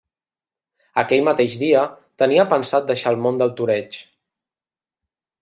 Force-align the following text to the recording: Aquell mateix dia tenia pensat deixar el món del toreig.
Aquell 1.01 1.21
mateix 1.27 1.57
dia 1.63 1.83
tenia 2.23 2.47
pensat 2.55 2.89
deixar 2.93 3.13
el 3.17 3.21
món 3.27 3.39
del 3.43 3.53
toreig. 3.61 4.01